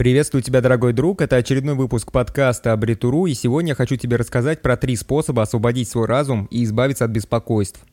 [0.00, 1.20] Приветствую тебя, дорогой друг.
[1.20, 5.90] Это очередной выпуск подкаста Абритуру, и сегодня я хочу тебе рассказать про три способа освободить
[5.90, 7.84] свой разум и избавиться от беспокойств.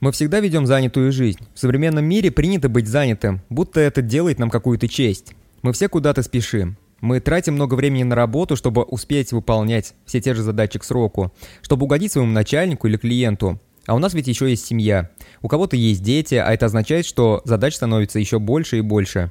[0.00, 1.40] Мы всегда ведем занятую жизнь.
[1.52, 5.34] В современном мире принято быть занятым, будто это делает нам какую-то честь.
[5.60, 6.78] Мы все куда-то спешим.
[7.02, 11.30] Мы тратим много времени на работу, чтобы успеть выполнять все те же задачи к сроку,
[11.60, 13.60] чтобы угодить своему начальнику или клиенту.
[13.84, 15.10] А у нас ведь еще есть семья.
[15.42, 19.30] У кого-то есть дети, а это означает, что задач становится еще больше и больше.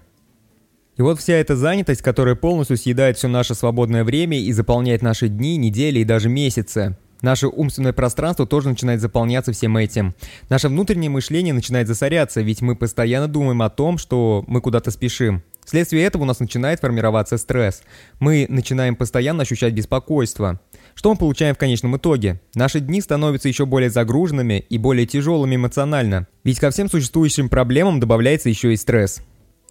[0.95, 5.27] И вот вся эта занятость, которая полностью съедает все наше свободное время и заполняет наши
[5.27, 6.95] дни, недели и даже месяцы.
[7.23, 10.13] Наше умственное пространство тоже начинает заполняться всем этим.
[10.49, 15.41] Наше внутреннее мышление начинает засоряться, ведь мы постоянно думаем о том, что мы куда-то спешим.
[15.63, 17.83] Вследствие этого у нас начинает формироваться стресс.
[18.19, 20.59] Мы начинаем постоянно ощущать беспокойство.
[20.93, 22.41] Что мы получаем в конечном итоге?
[22.53, 26.27] Наши дни становятся еще более загруженными и более тяжелыми эмоционально.
[26.43, 29.21] Ведь ко всем существующим проблемам добавляется еще и стресс.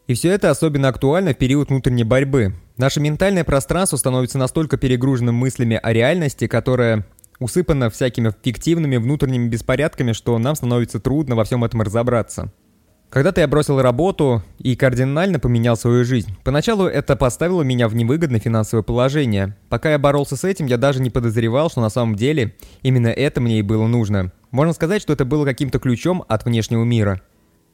[0.07, 2.55] И все это особенно актуально в период внутренней борьбы.
[2.77, 7.07] Наше ментальное пространство становится настолько перегруженным мыслями о реальности, которая
[7.39, 12.53] усыпана всякими фиктивными внутренними беспорядками, что нам становится трудно во всем этом разобраться.
[13.11, 16.35] Когда-то я бросил работу и кардинально поменял свою жизнь.
[16.45, 19.55] Поначалу это поставило меня в невыгодное финансовое положение.
[19.69, 23.43] Пока я боролся с этим, я даже не подозревал, что на самом деле именно это
[23.43, 24.33] мне и было нужно.
[24.51, 27.21] Можно сказать, что это было каким-то ключом от внешнего мира.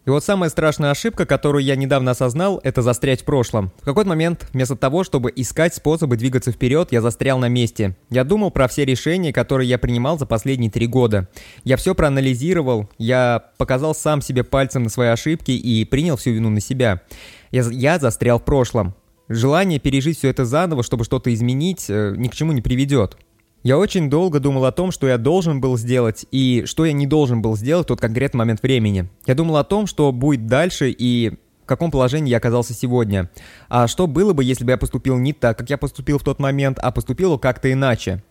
[0.09, 3.71] И вот самая страшная ошибка, которую я недавно осознал, это застрять в прошлом.
[3.83, 7.95] В какой-то момент, вместо того, чтобы искать способы двигаться вперед, я застрял на месте.
[8.09, 11.29] Я думал про все решения, которые я принимал за последние три года.
[11.63, 16.49] Я все проанализировал, я показал сам себе пальцем на свои ошибки и принял всю вину
[16.49, 17.03] на себя.
[17.51, 18.95] Я, я застрял в прошлом.
[19.29, 23.19] Желание пережить все это заново, чтобы что-то изменить, э, ни к чему не приведет.
[23.65, 27.07] Я очень долго думал о том, что я должен был сделать и что я не
[27.07, 29.09] должен был сделать в тот конкретный момент времени.
[29.27, 31.31] Я думал о том, что будет дальше и
[31.63, 33.31] в каком положении я оказался сегодня.
[33.69, 36.39] А что было бы, если бы я поступил не так, как я поступил в тот
[36.39, 38.23] момент, а поступил как-то иначе.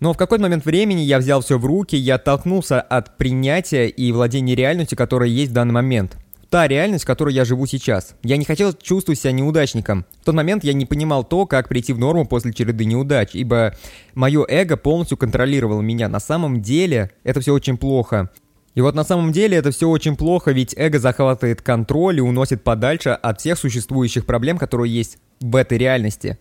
[0.00, 4.12] Но в какой-то момент времени я взял все в руки, я оттолкнулся от принятия и
[4.12, 6.18] владения реальностью, которая есть в данный момент
[6.52, 8.14] та реальность, в которой я живу сейчас.
[8.22, 10.04] Я не хотел чувствовать себя неудачником.
[10.20, 13.74] В тот момент я не понимал то, как прийти в норму после череды неудач, ибо
[14.14, 16.10] мое эго полностью контролировало меня.
[16.10, 18.30] На самом деле это все очень плохо.
[18.74, 22.62] И вот на самом деле это все очень плохо, ведь эго захватывает контроль и уносит
[22.62, 26.36] подальше от всех существующих проблем, которые есть в этой реальности.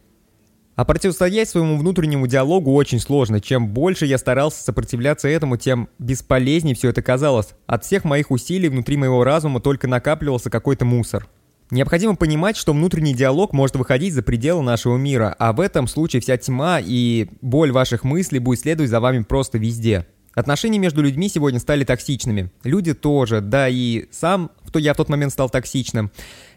[0.75, 3.41] А противостоять своему внутреннему диалогу очень сложно.
[3.41, 7.49] Чем больше я старался сопротивляться этому, тем бесполезнее все это казалось.
[7.67, 11.27] От всех моих усилий внутри моего разума только накапливался какой-то мусор.
[11.71, 16.21] Необходимо понимать, что внутренний диалог может выходить за пределы нашего мира, а в этом случае
[16.21, 20.05] вся тьма и боль ваших мыслей будет следовать за вами просто везде.
[20.33, 22.51] Отношения между людьми сегодня стали токсичными.
[22.63, 26.11] Люди тоже, да и сам, кто я в тот момент стал токсичным.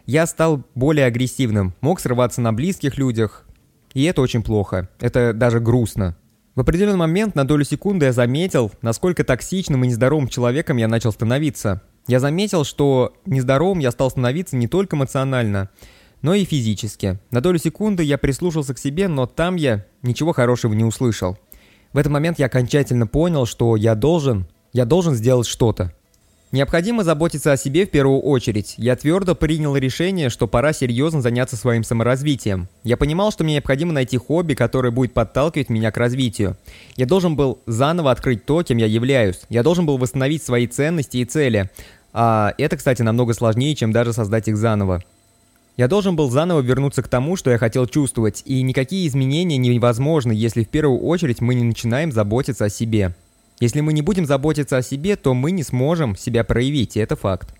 [0.05, 3.44] Я стал более агрессивным, мог срываться на близких людях,
[3.95, 4.89] и это очень плохо.
[4.99, 6.15] Это даже грустно.
[6.53, 11.11] В определенный момент на долю секунды я заметил, насколько токсичным и нездоровым человеком я начал
[11.11, 11.81] становиться.
[12.07, 15.69] Я заметил, что нездоровым я стал становиться не только эмоционально,
[16.21, 17.19] но и физически.
[17.31, 21.37] На долю секунды я прислушался к себе, но там я ничего хорошего не услышал.
[21.93, 25.93] В этот момент я окончательно понял, что я должен, я должен сделать что-то.
[26.55, 28.75] Необходимо заботиться о себе в первую очередь.
[28.77, 32.69] Я твердо принял решение, что пора серьезно заняться своим саморазвитием.
[32.85, 36.55] Я понимал, что мне необходимо найти хобби, которое будет подталкивать меня к развитию.
[36.95, 39.41] Я должен был заново открыть то, кем я являюсь.
[39.49, 41.69] Я должен был восстановить свои ценности и цели.
[42.13, 45.03] А это, кстати, намного сложнее, чем даже создать их заново.
[45.75, 50.31] Я должен был заново вернуться к тому, что я хотел чувствовать, и никакие изменения невозможны,
[50.31, 53.13] если в первую очередь мы не начинаем заботиться о себе.
[53.59, 57.15] Если мы не будем заботиться о себе, то мы не сможем себя проявить, и это
[57.15, 57.53] факт.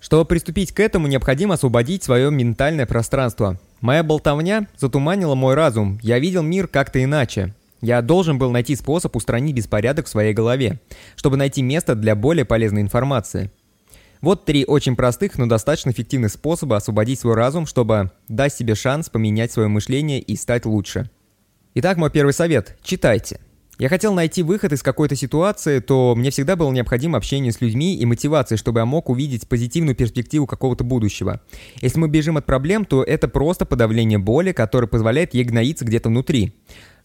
[0.00, 3.58] Чтобы приступить к этому, необходимо освободить свое ментальное пространство.
[3.80, 7.54] Моя болтовня затуманила мой разум, я видел мир как-то иначе.
[7.80, 10.80] Я должен был найти способ устранить беспорядок в своей голове,
[11.16, 13.50] чтобы найти место для более полезной информации.
[14.20, 19.08] Вот три очень простых, но достаточно эффективных способа освободить свой разум, чтобы дать себе шанс
[19.08, 21.08] поменять свое мышление и стать лучше.
[21.74, 23.40] Итак, мой первый совет– читайте.
[23.80, 27.96] Я хотел найти выход из какой-то ситуации, то мне всегда было необходимо общение с людьми
[27.96, 31.40] и мотивация, чтобы я мог увидеть позитивную перспективу какого-то будущего.
[31.80, 36.10] Если мы бежим от проблем, то это просто подавление боли, которое позволяет ей гноиться где-то
[36.10, 36.52] внутри.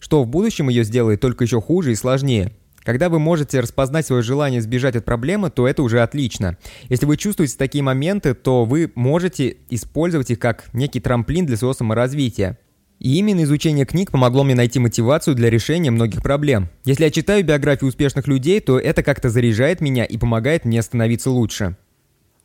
[0.00, 2.52] Что в будущем ее сделает только еще хуже и сложнее.
[2.84, 6.58] Когда вы можете распознать свое желание сбежать от проблемы, то это уже отлично.
[6.90, 11.72] Если вы чувствуете такие моменты, то вы можете использовать их как некий трамплин для своего
[11.72, 12.58] саморазвития.
[12.98, 16.68] И именно изучение книг помогло мне найти мотивацию для решения многих проблем.
[16.84, 21.30] Если я читаю биографии успешных людей, то это как-то заряжает меня и помогает мне становиться
[21.30, 21.76] лучше.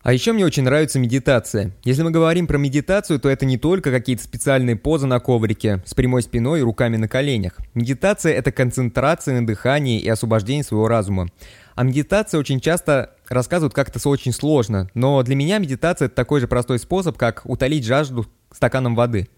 [0.03, 1.71] А еще мне очень нравится медитация.
[1.83, 5.93] Если мы говорим про медитацию, то это не только какие-то специальные позы на коврике с
[5.93, 7.59] прямой спиной и руками на коленях.
[7.75, 11.27] Медитация– это концентрация на дыхании и освобождение своего разума.
[11.75, 16.47] А медитация очень часто рассказывают как-то очень сложно, но для меня медитация– это такой же
[16.47, 19.29] простой способ, как утолить жажду стаканом воды.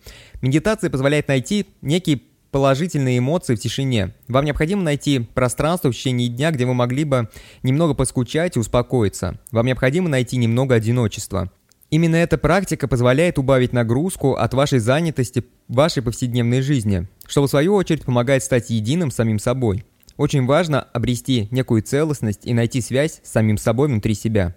[0.41, 4.13] Медитация позволяет найти некие положительные эмоции в тишине.
[4.27, 7.29] Вам необходимо найти пространство в течение дня, где вы могли бы
[7.63, 9.39] немного поскучать и успокоиться.
[9.51, 11.51] Вам необходимо найти немного одиночества.
[11.89, 17.47] Именно эта практика позволяет убавить нагрузку от вашей занятости в вашей повседневной жизни, что в
[17.47, 19.83] свою очередь помогает стать единым самим собой.
[20.17, 24.55] Очень важно обрести некую целостность и найти связь с самим собой внутри себя.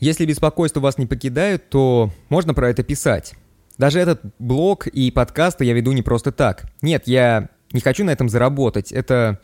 [0.00, 3.34] Если беспокойство вас не покидает, то можно про это писать.
[3.76, 6.70] Даже этот блог и подкасты я веду не просто так.
[6.82, 8.92] Нет, я не хочу на этом заработать.
[8.92, 9.40] Это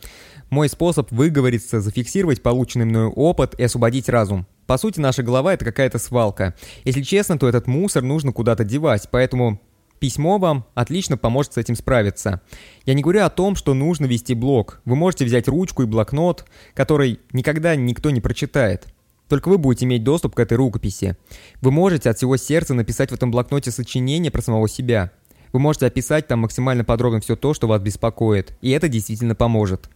[0.49, 4.47] мой способ выговориться, зафиксировать полученный мною опыт и освободить разум.
[4.67, 6.55] По сути, наша голова— это какая-то свалка.
[6.85, 9.61] Если честно, то этот мусор нужно куда-то девать, поэтому
[10.05, 12.39] письмо вам отлично поможет с этим справиться.
[12.85, 14.79] Я не говорю о том, что нужно вести блог.
[14.85, 18.85] Вы можете взять ручку и блокнот, который никогда никто не прочитает.
[19.29, 21.17] Только вы будете иметь доступ к этой рукописи.
[21.59, 25.09] Вы можете от всего сердца написать в этом блокноте сочинение про самого себя.
[25.51, 29.89] Вы можете описать там максимально подробно все то, что вас беспокоит, и это действительно поможет.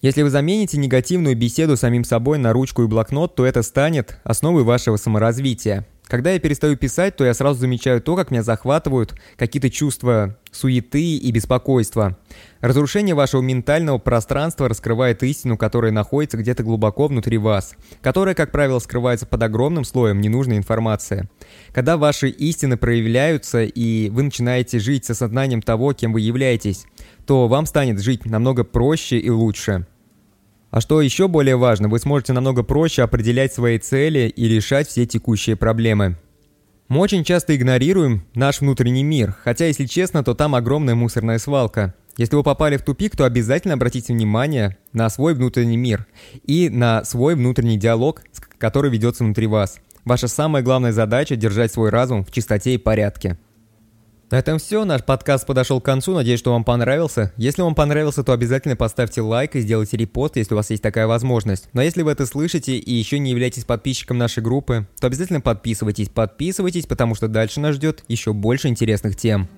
[0.00, 4.62] Если вы замените негативную беседу самим собой на ручку и блокнот, то это станет основой
[4.62, 5.86] вашего саморазвития.
[6.08, 11.16] Когда я перестаю писать, то я сразу замечаю то, как меня захватывают какие-то чувства суеты
[11.16, 12.16] и беспокойства.
[12.60, 18.78] Разрушение вашего ментального пространства раскрывает истину, которая находится где-то глубоко внутри вас, которая, как правило,
[18.78, 21.28] скрывается под огромным слоем ненужной информации.
[21.72, 26.86] Когда ваши истины проявляются и вы начинаете жить с осознанием того, кем вы являетесь,
[27.26, 29.86] то вам станет жить намного проще и лучше.
[30.70, 35.06] А что еще более важно, вы сможете намного проще определять свои цели и решать все
[35.06, 36.16] текущие проблемы.
[36.88, 41.94] Мы очень часто игнорируем наш внутренний мир, хотя, если честно, то там огромная мусорная свалка.
[42.16, 46.06] Если вы попали в тупик, то обязательно обратите внимание на свой внутренний мир
[46.44, 48.22] и на свой внутренний диалог,
[48.58, 49.80] который ведется внутри вас.
[50.04, 53.36] Ваша самая главная задача– держать свой разум в чистоте и порядке.
[54.28, 57.32] На этом все, наш подкаст подошел к концу, надеюсь, что вам понравился.
[57.36, 61.06] Если вам понравился, то обязательно поставьте лайк и сделайте репост, если у вас есть такая
[61.06, 61.68] возможность.
[61.74, 66.08] Но если вы это слышите и еще не являетесь подписчиком нашей группы, то обязательно подписывайтесь,
[66.08, 69.48] подписывайтесь, потому что дальше нас ждет еще больше интересных тем.